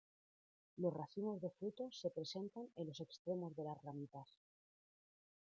[0.77, 4.41] Los racimos de frutos se presentan en los extremos de las ramitas.